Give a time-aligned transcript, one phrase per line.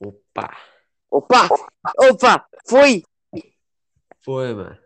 [0.00, 0.56] Opa!
[1.10, 1.48] Opa!
[1.98, 2.46] Opa!
[2.66, 3.02] Foi!
[4.24, 4.78] Foi, mano.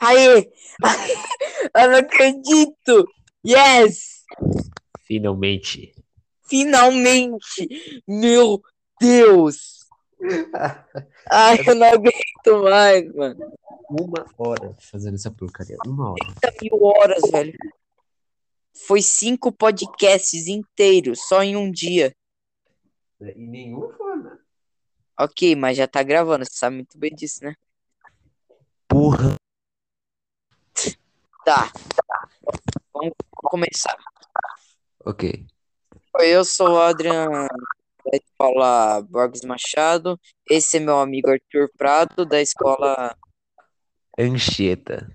[0.00, 0.50] Aê!
[1.76, 3.08] Eu não acredito!
[3.46, 4.24] Yes!
[5.02, 5.94] Finalmente.
[6.42, 8.02] Finalmente!
[8.06, 8.60] Meu
[9.00, 9.80] Deus!
[11.30, 13.52] Ai, eu não aguento mais, mano.
[13.88, 15.76] Uma hora fazendo essa porcaria.
[15.86, 16.34] Uma hora.
[16.40, 17.56] 30 mil horas, velho.
[18.86, 22.14] Foi cinco podcasts inteiros, só em um dia.
[23.20, 24.09] E nenhum foi.
[25.22, 27.54] Ok, mas já tá gravando, você sabe muito bem disso, né?
[28.88, 29.34] Porra.
[31.44, 32.28] Tá, tá.
[32.94, 33.98] Vamos começar.
[35.04, 35.46] Ok.
[36.20, 40.18] Eu sou o Adrian da escola Borges Machado.
[40.48, 43.14] Esse é meu amigo Arthur Prado, da escola
[44.18, 45.06] Anchieta.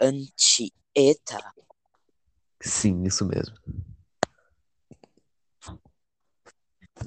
[0.00, 1.54] Anchieta.
[2.60, 3.54] Sim, isso mesmo.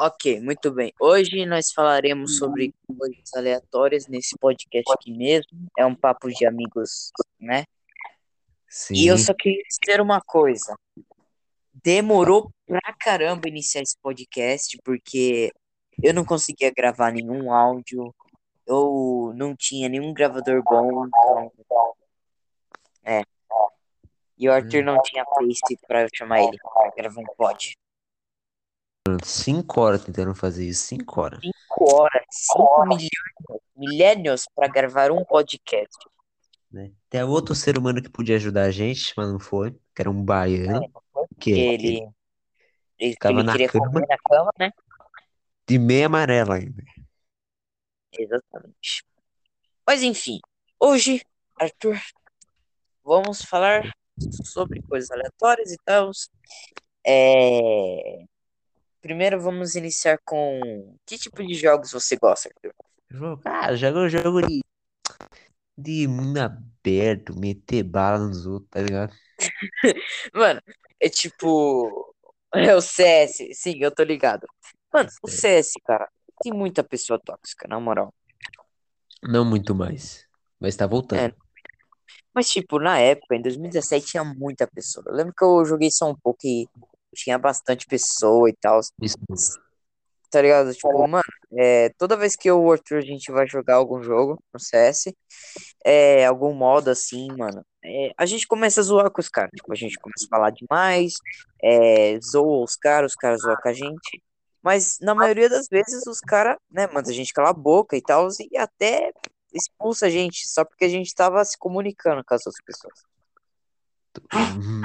[0.03, 0.91] Ok, muito bem.
[0.99, 5.67] Hoje nós falaremos sobre coisas aleatórias nesse podcast aqui mesmo.
[5.77, 7.65] É um papo de amigos, né?
[8.67, 8.95] Sim.
[8.95, 10.75] E eu só queria dizer uma coisa.
[11.71, 15.51] Demorou pra caramba iniciar esse podcast, porque
[16.01, 18.11] eu não conseguia gravar nenhum áudio,
[18.65, 21.51] eu não tinha nenhum gravador bom, então.
[23.03, 23.21] É.
[24.35, 27.77] E o Arthur não tinha Face pra eu chamar ele pra gravar um pod.
[29.23, 30.87] Cinco horas tentando fazer isso.
[30.87, 31.39] Cinco horas.
[31.41, 33.09] Cinco horas, cinco milhões,
[33.75, 35.97] milênios pra gravar um podcast.
[36.71, 36.91] Né?
[37.09, 39.71] Tem outro ser humano que podia ajudar a gente, mas não foi.
[39.93, 40.81] Que era um baiano.
[40.81, 40.89] Que
[41.29, 42.07] Porque ele,
[42.97, 43.99] ele, Ficava na queria cama.
[43.99, 44.71] na cama, né?
[45.67, 46.83] De meia amarela ainda.
[48.17, 49.03] Exatamente.
[49.85, 50.39] Mas enfim,
[50.79, 51.21] hoje,
[51.59, 51.99] Arthur,
[53.03, 53.91] vamos falar
[54.43, 56.11] sobre coisas aleatórias e tal.
[57.05, 58.25] É...
[59.01, 62.49] Primeiro vamos iniciar com que tipo de jogos você gosta?
[63.09, 64.61] Jogo, ah, jogo jogo de.
[65.75, 69.13] De mundo aberto, meter bala nos outros, tá ligado?
[70.33, 70.61] Mano,
[70.99, 72.13] é tipo.
[72.53, 74.45] É o CS, sim, eu tô ligado.
[74.93, 76.07] Mano, o CS, cara,
[76.43, 78.13] tem muita pessoa tóxica, na moral.
[79.23, 80.27] Não muito mais.
[80.59, 81.19] Mas tá voltando.
[81.19, 81.33] É.
[82.33, 85.03] Mas, tipo, na época, em 2017, tinha muita pessoa.
[85.07, 86.67] Eu lembro que eu joguei só um pouco e
[87.13, 88.79] tinha bastante pessoa e tal.
[90.29, 90.73] Tá ligado?
[90.73, 91.23] Tipo, mano,
[91.57, 94.59] é, toda vez que eu e o Arthur a gente vai jogar algum jogo no
[94.59, 95.13] CS,
[95.85, 99.51] é, algum modo assim, mano, é, a gente começa a zoar com os caras.
[99.53, 101.15] Tipo, a gente começa a falar demais,
[101.61, 104.23] é, zoa os caras, os caras zoam com a gente.
[104.63, 108.01] Mas na maioria das vezes os caras, né, manda a gente calar a boca e
[108.01, 109.11] tal, e até
[109.53, 113.03] expulsa a gente, só porque a gente tava se comunicando com as outras pessoas.
[114.33, 114.81] Uhum.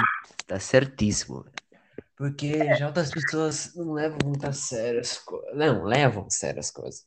[0.47, 1.43] Tá certíssimo.
[1.43, 1.66] velho.
[2.17, 5.55] Porque já outras pessoas não levam muito a sério as coisas.
[5.55, 7.07] Não, levam a sério as coisas.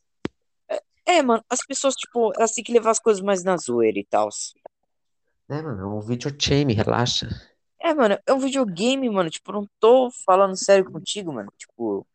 [1.04, 4.04] É, mano, as pessoas, tipo, elas têm que levar as coisas mais na zoeira e
[4.04, 4.28] tal.
[5.48, 5.82] Né, mano?
[5.82, 7.28] É um videogame, relaxa.
[7.80, 9.28] É, mano, é um videogame, mano.
[9.28, 11.52] Tipo, não tô falando sério contigo, mano.
[11.58, 12.06] Tipo,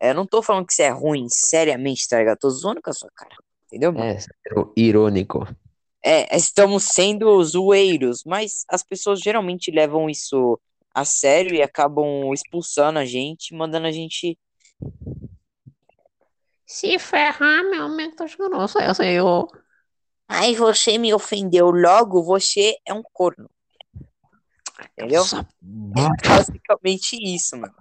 [0.00, 2.38] é, eu não tô falando que você é ruim, seriamente, tá ligado?
[2.38, 3.36] Tô zoando com a sua cara.
[3.66, 4.04] Entendeu, mano?
[4.04, 4.18] É,
[4.76, 5.46] irônico.
[6.04, 10.58] É, estamos sendo zoeiros, mas as pessoas geralmente levam isso
[10.94, 14.38] a sério e acabam expulsando a gente, mandando a gente.
[16.66, 18.60] Se ferrar, meu amigo, tá jogando.
[18.60, 19.46] Eu sei, eu.
[20.28, 23.50] Ai, você me ofendeu, logo você é um corno.
[24.92, 25.22] Entendeu?
[25.22, 25.46] Essa-
[25.96, 27.74] É basicamente isso, mano.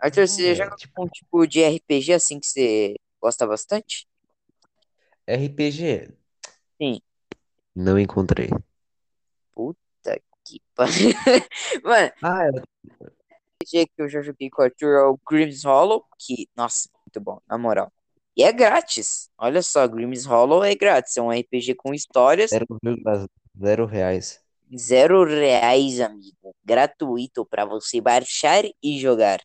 [0.00, 4.06] Arthur, você É, joga um tipo de RPG assim que você gosta bastante?
[5.26, 6.12] RPG?
[6.80, 7.00] Sim.
[7.74, 8.50] Não encontrei.
[10.46, 10.86] Que pa-
[11.84, 12.58] Mano, Ah, o
[13.62, 17.20] RPG que eu já joguei com o Arthur é o Grimm's Hollow, que, nossa, muito
[17.20, 17.90] bom, na moral.
[18.36, 19.30] E é grátis.
[19.38, 21.16] Olha só, Grimm's Hollow é grátis.
[21.16, 24.40] É um RPG com histórias, 0,0 reais.
[24.76, 26.54] zero reais, amigo.
[26.64, 29.40] Gratuito pra você baixar e jogar.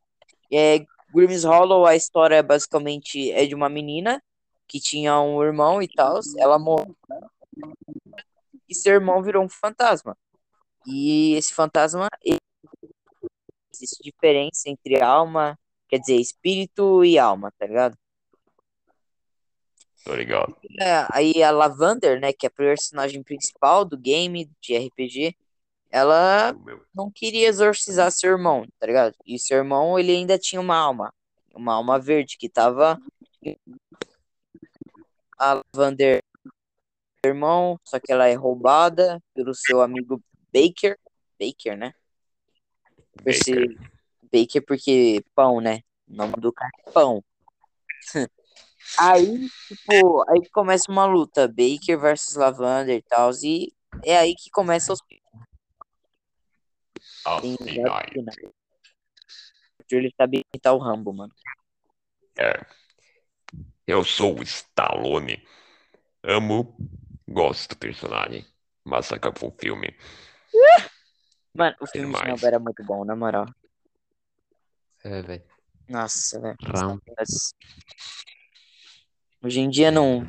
[0.52, 0.84] É,
[1.14, 4.22] Grimm's Hollow, a história basicamente é de uma menina
[4.68, 6.20] que tinha um irmão e tal.
[6.38, 6.96] Ela morreu.
[8.68, 10.18] E seu irmão virou um fantasma.
[10.90, 12.08] E esse fantasma,
[13.72, 15.58] existe diferença entre alma,
[15.88, 17.98] quer dizer, espírito e alma, tá ligado?
[20.04, 20.56] Tô ligado.
[20.80, 25.36] É, aí a Lavander, né, que é a personagem principal do game de RPG,
[25.92, 26.56] ela
[26.94, 29.16] não queria exorcizar seu irmão, tá ligado?
[29.26, 31.14] E seu irmão, ele ainda tinha uma alma,
[31.54, 33.00] uma alma verde que tava
[35.38, 36.22] a Lavander
[37.26, 40.22] irmão, só que ela é roubada pelo seu amigo
[40.54, 40.98] Baker,
[41.40, 41.94] Baker, né?
[43.26, 43.52] Esse
[44.32, 45.82] Baker porque pão, né?
[46.08, 47.24] O nome do cara é pão.
[48.98, 53.72] Aí, tipo, aí começa uma luta, Baker versus Lavander e tal, e
[54.04, 55.30] é aí que começa os finais.
[59.92, 61.34] Ele sabe imitar o Rambo, mano.
[62.38, 62.66] é.
[63.86, 65.44] Eu sou o Stallone.
[66.24, 66.76] Amo,
[67.28, 68.46] gosto do personagem,
[68.84, 69.96] mas acabou o filme.
[71.54, 72.22] Mano, o filme de.
[72.22, 73.46] Rambo era muito bom, na moral.
[75.04, 75.44] É, velho.
[75.88, 76.58] Nossa, velho.
[79.42, 80.26] Hoje em dia não.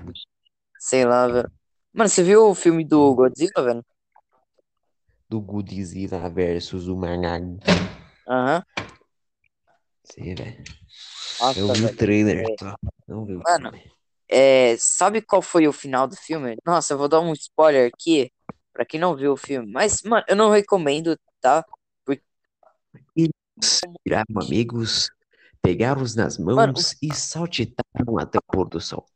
[0.79, 1.53] Sei lá, velho.
[1.93, 3.85] Mano, você viu o filme do Godzilla, velho?
[5.29, 7.59] Do Godzilla versus o Magang.
[8.29, 8.65] Aham.
[10.05, 10.65] Sim, velho.
[11.57, 12.57] Eu vi o trailer, É.
[12.57, 12.77] tá?
[13.07, 13.73] Não vi o Mano.
[14.29, 16.57] É, sabe qual foi o final do filme?
[16.65, 18.33] Nossa, eu vou dar um spoiler aqui
[18.73, 19.71] pra quem não viu o filme.
[19.71, 21.65] Mas, mano, eu não recomendo, tá?
[24.05, 25.11] Viraram amigos,
[25.63, 29.07] pegaram-os nas Mano, mãos e saltitaram até o pôr do sol.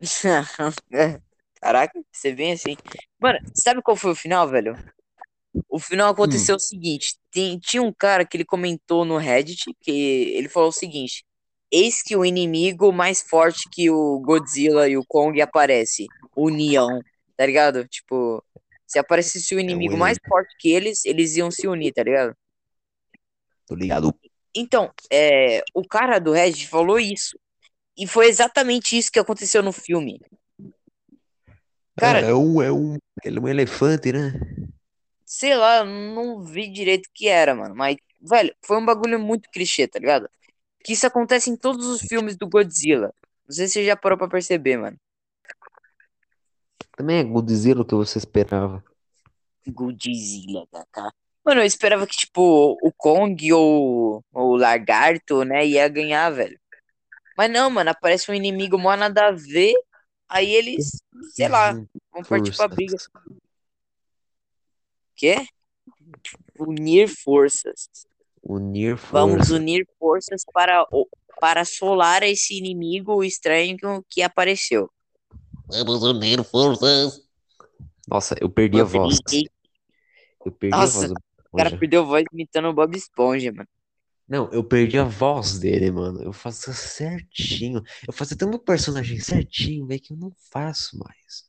[1.60, 2.76] Caraca, você vem assim.
[3.18, 4.76] Mano, sabe qual foi o final, velho?
[5.68, 9.90] O final aconteceu o seguinte: tem- tinha um cara que ele comentou no Reddit que
[10.36, 11.24] ele falou o seguinte:
[11.70, 16.06] Eis que o inimigo mais forte que o Godzilla e o Kong aparece.
[16.36, 17.00] União,
[17.36, 17.86] tá ligado?
[17.86, 18.44] Tipo,
[18.86, 22.36] se aparecesse o inimigo mais forte que eles, eles iam se unir, tá ligado?
[23.66, 24.14] Tô ligado?
[24.54, 27.38] Então, é, o cara do Reddit falou isso.
[27.96, 30.20] E foi exatamente isso que aconteceu no filme.
[31.96, 34.32] Cara, é um, é um, ele é um elefante, né?
[35.34, 37.74] sei lá, não vi direito o que era, mano.
[37.74, 40.28] Mas, velho, foi um bagulho muito clichê, tá ligado?
[40.84, 43.12] Que isso acontece em todos os filmes do Godzilla.
[43.48, 44.96] Não sei se você já parou pra perceber, mano.
[46.96, 48.84] Também é Godzilla o que você esperava.
[49.66, 51.10] Godzilla, Kaká.
[51.44, 56.58] Mano, eu esperava que, tipo, o Kong ou o Lagarto, né, ia ganhar, velho.
[57.36, 59.74] Mas não, mano, aparece um inimigo mó nada a ver.
[60.28, 61.02] Aí eles,
[61.32, 62.96] sei lá, Hum, vão partir pra briga.
[65.16, 65.46] Quê?
[66.58, 67.88] Unir forças.
[68.42, 69.50] Unir Vamos forças.
[69.50, 70.86] unir forças para,
[71.40, 73.76] para assolar esse inimigo estranho
[74.08, 74.90] que apareceu.
[75.66, 77.22] Vamos unir forças.
[78.06, 79.18] Nossa, eu perdi a voz.
[80.44, 81.12] Eu perdi Nossa, a voz.
[81.52, 83.68] O cara perdeu a voz imitando o Bob Esponja, mano.
[84.26, 86.22] Não, eu perdi a voz dele, mano.
[86.22, 87.82] Eu faço certinho.
[88.06, 91.44] Eu faço tanto personagem certinho, velho, que eu não faço mais.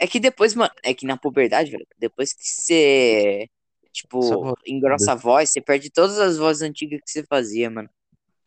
[0.00, 3.48] É que depois, mano, é que na puberdade, velho, depois que você,
[3.92, 7.90] tipo, engrossa a voz, você perde todas as vozes antigas que você fazia, mano.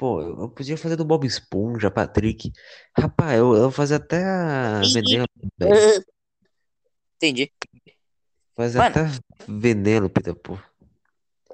[0.02, 2.52] Pô, eu, podia fazer do Bob Esponja, Patrick.
[2.98, 5.28] Rapaz, eu, eu fazia até a Veneno,
[5.60, 6.04] velho.
[7.18, 7.54] Entendi.
[8.56, 8.96] Fazia Mano.
[8.96, 10.58] até Venêlope, pô.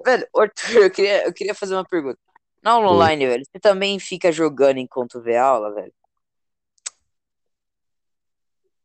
[0.05, 2.17] Velho, Arthur, eu queria, eu queria fazer uma pergunta.
[2.63, 2.95] Na aula Oi.
[2.95, 5.93] online, velho, você também fica jogando enquanto vê aula, velho?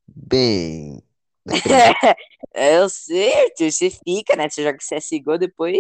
[0.08, 1.00] Bem.
[2.52, 4.48] Eu sei, Arthur, você fica, né?
[4.48, 5.78] Você joga CSGO, depois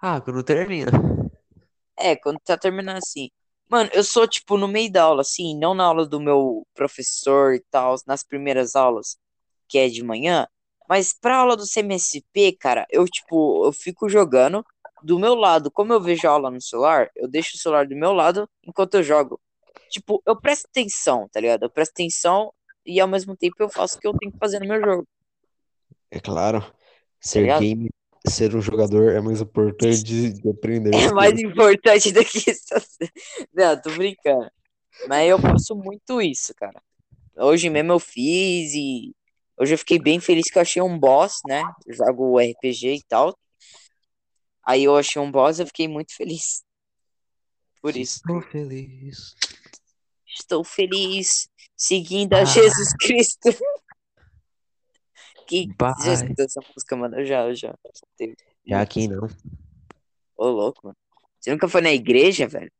[0.00, 0.92] Ah, quando termina.
[1.98, 3.30] É, quando tá terminando assim.
[3.68, 7.54] Mano, eu sou, tipo, no meio da aula, assim, não na aula do meu professor
[7.54, 9.18] e tal, nas primeiras aulas,
[9.68, 10.46] que é de manhã,
[10.88, 14.64] mas pra aula do CMSP, cara, eu, tipo, eu fico jogando
[15.02, 15.70] do meu lado.
[15.70, 18.94] Como eu vejo a aula no celular, eu deixo o celular do meu lado enquanto
[18.94, 19.38] eu jogo.
[19.90, 21.64] Tipo, eu presto atenção, tá ligado?
[21.64, 22.52] Eu presto atenção
[22.86, 25.06] e ao mesmo tempo eu faço o que eu tenho que fazer no meu jogo.
[26.10, 26.64] É claro.
[27.20, 27.60] Ser ligado?
[27.60, 27.90] game,
[28.26, 30.94] ser um jogador é mais importante de, de aprender.
[30.94, 31.50] É mais coisas.
[31.50, 32.64] importante do que isso.
[33.54, 34.50] Não, tô brincando.
[35.08, 36.82] Mas eu faço muito isso, cara.
[37.36, 39.14] Hoje mesmo eu fiz e
[39.56, 41.62] hoje eu fiquei bem feliz que eu achei um boss, né?
[41.86, 43.38] Eu jogo RPG e tal.
[44.66, 46.62] Aí eu achei um boss e eu fiquei muito feliz.
[47.80, 48.16] Por isso.
[48.16, 49.34] Estou feliz.
[50.26, 52.44] Estou feliz seguindo a Ah.
[52.44, 53.50] Jesus Cristo.
[55.48, 55.94] Que Bye.
[56.04, 57.18] já escutou essa música, mano?
[57.18, 57.74] Eu já, eu já.
[57.92, 58.36] escutei.
[58.66, 59.26] Já aqui não.
[60.36, 60.96] Ô, louco, mano.
[61.40, 62.70] Você nunca foi na igreja, velho?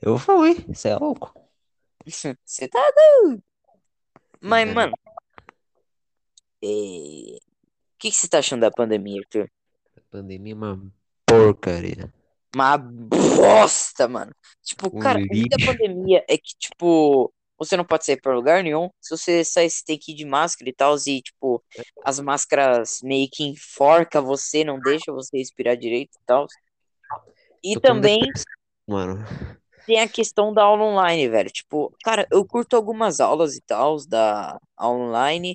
[0.00, 1.32] Eu fui, você é louco.
[2.44, 2.92] Você tá
[3.24, 3.42] doido.
[4.40, 4.72] Mas, É.
[4.72, 4.92] mano.
[6.62, 9.50] é, O que, que você tá achando da pandemia, Arthur?
[9.96, 10.92] A pandemia é uma
[11.26, 12.12] porcaria.
[12.54, 14.32] Uma bosta, mano.
[14.62, 15.66] Tipo, Um cara, o ruim da lixo.
[15.66, 18.88] pandemia é que, tipo, você não pode sair pra lugar nenhum.
[19.00, 20.94] Se você sair, você tem que ir de máscara e tal.
[21.06, 21.62] E, tipo,
[22.04, 26.46] as máscaras meio que enforca você, não deixa você respirar direito e tal.
[27.62, 28.20] E Tô também,
[28.86, 29.24] Mano.
[29.86, 31.50] tem a questão da aula online, velho.
[31.50, 35.54] Tipo, cara, eu curto algumas aulas e tal da aula online,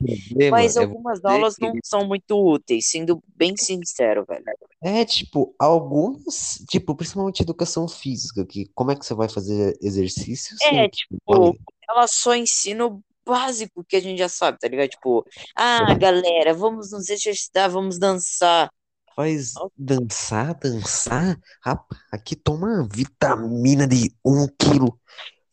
[0.49, 4.43] mas é algumas aulas não querer- são muito úteis, sendo bem sincero, velho.
[4.83, 10.55] É, tipo, algumas, tipo, principalmente educação física, que como é que você vai fazer exercício
[10.63, 11.53] É, sem tipo, olha,
[11.91, 14.89] ela só ensina o básico que a gente já sabe, tá ligado?
[14.89, 18.69] Tipo, ah, galera, vamos nos exercitar, vamos dançar.
[19.15, 24.99] faz dançar, dançar, rapaz, aqui toma vitamina de um quilo,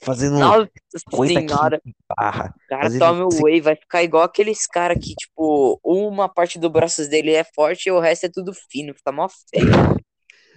[0.02, 0.70] fazendo Nossa
[1.10, 1.82] 50 quilos senhora,
[2.16, 6.28] barra, o cara fazendo toma o whey, vai ficar igual aqueles caras que, tipo, uma
[6.28, 9.98] parte do braço dele é forte e o resto é tudo fino, fica mó feio.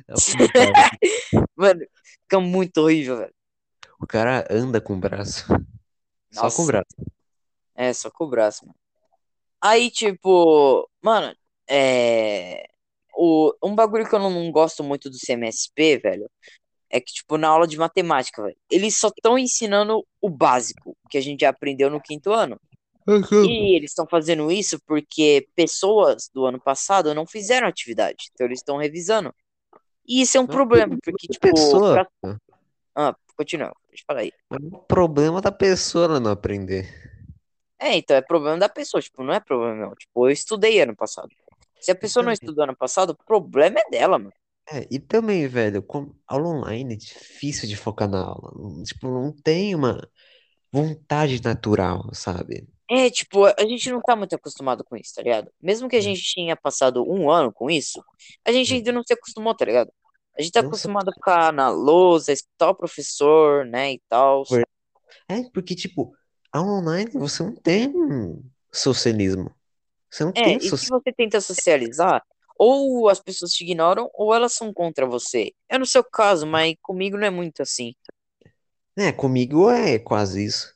[0.07, 0.13] É.
[1.55, 1.81] Mano,
[2.23, 3.33] fica muito horrível, velho.
[3.99, 5.45] O cara anda com o braço,
[6.31, 6.65] só com o Nossa.
[6.67, 6.95] braço.
[7.75, 8.75] É, só com o braço, mano.
[9.61, 11.35] Aí, tipo, mano,
[11.69, 12.65] é.
[13.13, 16.29] O, um bagulho que eu não gosto muito do CMSP, velho,
[16.89, 21.17] é que, tipo, na aula de matemática, velho, eles só estão ensinando o básico que
[21.17, 22.59] a gente já aprendeu no quinto ano.
[23.45, 28.59] E eles estão fazendo isso porque pessoas do ano passado não fizeram atividade, então eles
[28.59, 29.33] estão revisando.
[30.07, 32.37] E isso é um Mas problema, porque, tipo, pessoa, pra-
[32.95, 34.31] Ah, continua, deixa eu falar aí.
[34.49, 36.87] mas o problema da pessoa não aprender.
[37.79, 39.95] É, então é problema da pessoa, tipo, não é problema meu.
[39.95, 41.29] Tipo, eu estudei ano passado.
[41.79, 44.31] Se a pessoa não estudou ano passado, o problema é dela, mano.
[44.71, 48.51] É, e também, velho, com aula online é difícil de focar na aula.
[48.55, 50.07] Não- Tipo, não tem uma
[50.71, 52.67] vontade natural, sabe?
[52.89, 55.49] É, tipo, a gente não tá muito acostumado com isso, tá ligado?
[55.61, 56.01] Mesmo que a É.
[56.01, 58.03] gente tinha passado um ano com isso,
[58.45, 58.75] a gente É.
[58.77, 59.91] ainda não se acostumou, tá ligado?
[60.37, 64.43] A gente tá acostumado a ficar na lousa, escutar o professor, né, e tal.
[65.27, 66.13] É, porque, tipo,
[66.51, 67.91] aula online você não tem
[68.71, 69.53] socialismo.
[70.09, 72.23] Você não É, tem e se você tenta socializar,
[72.57, 75.51] ou as pessoas te ignoram, ou elas são contra você.
[75.69, 77.93] É no seu caso, mas comigo não é muito assim.
[78.97, 80.73] É, comigo é quase isso.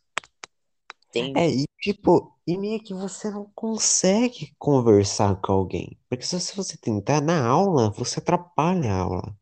[1.11, 1.43] Tem.
[1.43, 5.97] É, e tipo, e meio que você não consegue conversar com alguém.
[6.09, 9.37] Porque se se você tentar na aula, você atrapalha a aula.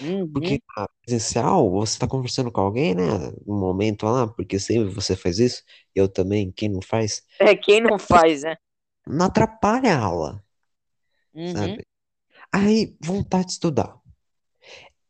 [0.00, 0.28] Uhum.
[0.32, 3.02] Porque na presencial, você tá conversando com alguém, né?
[3.46, 5.62] No momento lá, porque sempre você faz isso,
[5.94, 8.56] eu também, quem não faz, É, quem não faz, né?
[9.06, 10.44] não atrapalha a aula,
[11.34, 11.54] Uhum.
[11.54, 11.86] sabe?
[12.52, 14.00] Aí, vontade de estudar.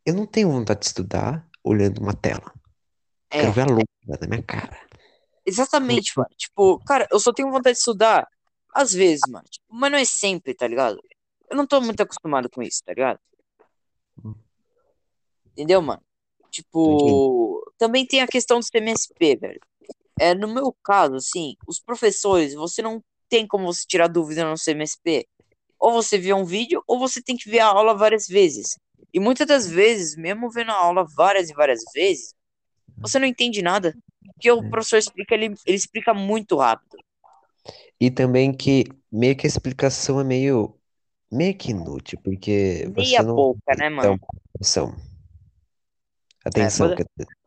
[0.04, 2.52] Eu não tenho vontade de estudar olhando uma tela.
[3.30, 4.80] Quero É, ver a luz na minha cara.
[5.46, 6.30] exatamente, mano.
[6.36, 8.26] Tipo, cara, eu só tenho vontade de estudar
[8.74, 9.44] às vezes, mano.
[9.50, 11.00] Tipo, mas não é sempre, tá ligado?
[11.50, 13.18] Eu não tô muito acostumado com isso, tá ligado?
[14.22, 14.34] Hum.
[15.52, 16.02] Entendeu, mano?
[16.50, 19.60] Tipo, também tem a questão do CMSP, velho.
[20.18, 24.58] É, no meu caso, assim, os professores, você não tem como você tirar dúvida no
[24.58, 25.26] CMSP.
[25.78, 28.78] Ou você vê um vídeo, ou você tem que ver a aula várias vezes.
[29.12, 32.34] E muitas das vezes, mesmo vendo a aula várias e várias vezes,
[33.00, 33.96] você não entende nada.
[34.34, 34.68] Porque o É.
[34.68, 36.98] professor explica, ele, ele explica muito rápido.
[38.00, 40.78] E também que meio que a explicação é meio,
[41.30, 44.12] meio que inútil, porque Meia você não tem né, dar mano?
[44.12, 44.28] uma
[46.44, 46.86] atenção.
[46.86, 46.96] É, Atenção, é.
[46.96, 47.42] quer dizer.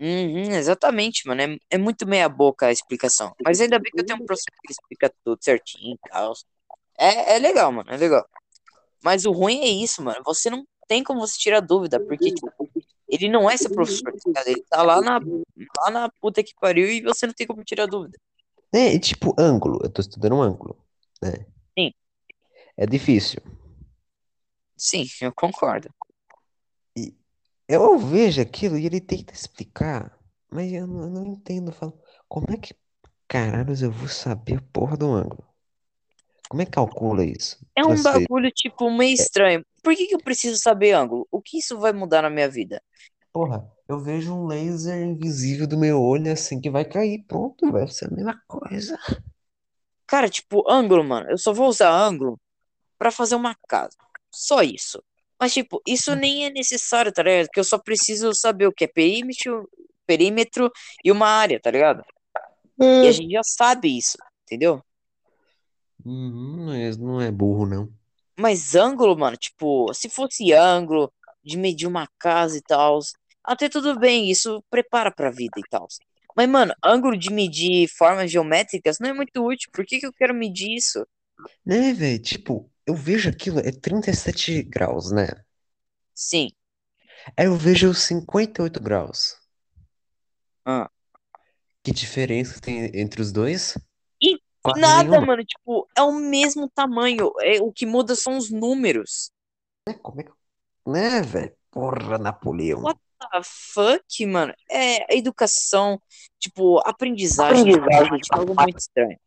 [0.00, 1.42] Uhum, exatamente, mano.
[1.42, 3.34] É, é muito meia boca a explicação.
[3.44, 6.32] Mas ainda bem que eu tenho um professor que explica tudo certinho e tal.
[6.96, 7.90] É, é legal, mano.
[7.90, 8.24] É legal.
[9.02, 10.20] Mas o ruim é isso, mano.
[10.24, 12.50] Você não tem como você tirar dúvida, porque, tipo,
[13.08, 14.42] ele não é seu professor, tá?
[14.46, 17.86] Ele tá lá na, lá na puta que pariu e você não tem como tirar
[17.86, 18.18] dúvida.
[18.72, 19.80] É, e tipo, ângulo.
[19.82, 20.76] Eu tô estudando um ângulo,
[21.22, 21.46] né?
[21.78, 21.92] Sim.
[22.76, 23.42] É difícil.
[24.76, 25.88] Sim, eu concordo.
[27.68, 30.18] Eu vejo aquilo e ele tenta explicar,
[30.50, 31.68] mas eu não, eu não entendo.
[31.68, 32.74] Eu falo, como é que
[33.28, 35.44] caralhos eu vou saber a porra do ângulo?
[36.48, 37.58] Como é que calcula isso?
[37.76, 39.64] É um bagulho, tipo, meio estranho.
[39.82, 41.28] Por que que eu preciso saber ângulo?
[41.30, 42.82] O que isso vai mudar na minha vida?
[43.32, 47.24] Porra, eu vejo um laser invisível do meu olho assim que vai cair.
[47.28, 48.98] Pronto, vai ser a mesma coisa.
[50.06, 51.30] Cara, tipo, ângulo, mano.
[51.30, 52.40] Eu só vou usar ângulo
[52.98, 53.96] pra fazer uma casa.
[54.32, 55.02] Só isso.
[55.40, 57.46] Mas, tipo, isso nem é necessário, tá ligado?
[57.46, 59.68] Porque eu só preciso saber o que é perímetro,
[60.06, 60.70] perímetro
[61.04, 62.02] e uma área, tá ligado?
[62.80, 64.82] E a gente já sabe isso, entendeu?
[66.04, 67.92] Uhum, mas não é burro, não.
[68.38, 71.12] Mas ângulo, mano, tipo, se fosse ângulo
[71.44, 73.00] de medir uma casa e tal,
[73.42, 75.86] até tudo bem, isso prepara pra vida e tal.
[76.36, 79.68] Mas, mano, ângulo de medir formas geométricas não é muito útil.
[79.72, 81.04] Por que que eu quero medir isso?
[81.66, 82.22] Né, velho?
[82.22, 85.28] Tipo, eu vejo aquilo, é 37 graus, né?
[86.14, 86.50] Sim.
[87.36, 89.36] Aí eu vejo 58 graus.
[90.64, 90.90] Ah.
[91.82, 93.76] Que diferença tem entre os dois?
[94.20, 95.26] E Quase Nada, nenhuma.
[95.26, 97.30] mano, tipo, é o mesmo tamanho.
[97.40, 99.30] É, o que muda são os números.
[99.86, 99.94] Né?
[100.02, 100.32] Como é que...
[100.86, 101.52] Né, velho?
[101.70, 102.82] Porra, Napoleão.
[102.82, 104.54] What Ah, fuck, mano.
[104.70, 106.00] É educação,
[106.38, 109.18] tipo, aprendizagem, gente, é algo muito estranho.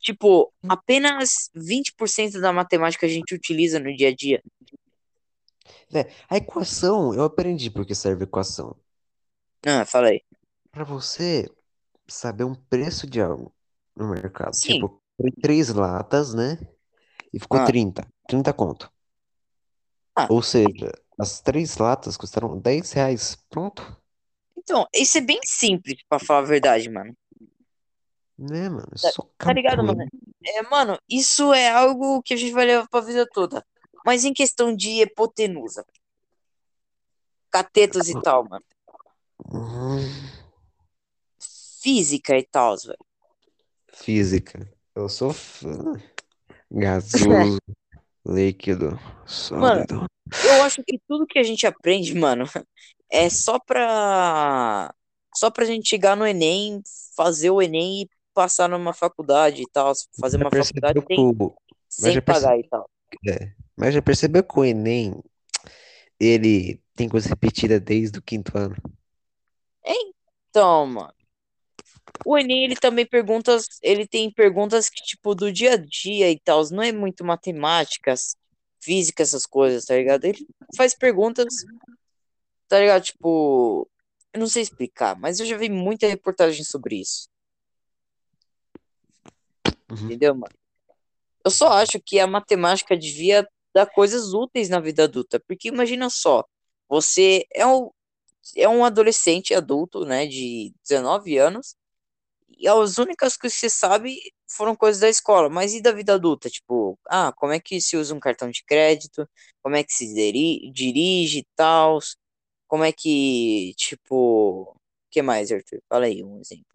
[0.00, 4.42] Tipo, apenas 20% da matemática a gente utiliza no dia a dia.
[5.92, 8.76] É, a equação, eu aprendi porque serve equação.
[9.66, 10.22] Ah, fala aí.
[10.70, 11.48] Pra você
[12.08, 13.52] saber um preço de algo
[13.94, 14.54] no mercado.
[14.54, 14.74] Sim.
[14.74, 16.58] Tipo, foi três latas, né?
[17.32, 17.66] E ficou Ah.
[17.66, 18.06] 30.
[18.26, 18.90] 30 conto.
[20.16, 20.26] Ah.
[20.30, 23.36] Ou seja, as três latas custaram 10 reais.
[23.50, 24.00] Pronto.
[24.56, 27.14] Então, isso é bem simples, pra falar a verdade, mano.
[28.40, 28.88] Né, mano?
[28.96, 30.06] Só Tá ligado, mano?
[30.42, 33.62] É, mano, isso é algo que a gente vai levar pra vida toda.
[34.04, 35.84] Mas em questão de hipotenusa,
[37.50, 38.64] catetos e tal, mano.
[39.52, 40.00] Hum,
[41.82, 42.98] Física e tal, velho.
[43.92, 44.70] Física.
[44.94, 45.68] Eu sou fã.
[46.72, 47.58] Gasoso,
[48.24, 50.06] líquido, sólido.
[50.44, 52.44] Eu acho que tudo que a gente aprende, mano,
[53.10, 54.94] é só pra.
[55.34, 56.82] Só pra gente chegar no Enem,
[57.14, 58.08] fazer o Enem e
[58.40, 59.92] passar numa faculdade e tal.
[60.18, 61.54] Fazer Já uma faculdade sem, o-
[61.90, 62.88] sem já pagar e tal.
[63.28, 65.14] é, mas já percebeu que o Enem,
[66.18, 68.76] ele tem coisa repetida desde o quinto ano?
[70.48, 71.12] Então, mano.
[72.24, 76.38] O Enem, ele também perguntas, ele tem perguntas que, tipo, do dia a dia e
[76.40, 78.36] tal, não é muito matemáticas,
[78.80, 80.24] física, essas coisas, tá ligado?
[80.24, 81.46] Ele faz perguntas,
[82.68, 83.02] tá ligado?
[83.04, 83.88] Tipo,
[84.32, 87.29] eu não sei explicar, mas eu já vi muita reportagem sobre isso.
[89.90, 90.04] Uhum.
[90.04, 90.54] Entendeu, mano?
[91.44, 96.10] Eu só acho que a matemática devia dar coisas úteis na vida adulta, porque imagina
[96.10, 96.44] só,
[96.88, 97.90] você é um,
[98.56, 101.76] é um adolescente adulto, né, de 19 anos,
[102.58, 104.18] e as únicas coisas que você sabe
[104.48, 106.50] foram coisas da escola, mas e da vida adulta?
[106.50, 109.26] Tipo, ah, como é que se usa um cartão de crédito?
[109.62, 111.98] Como é que se diri- dirige e tal?
[112.68, 114.76] Como é que, tipo, o
[115.10, 115.80] que mais, Arthur?
[115.88, 116.66] Fala aí um exemplo.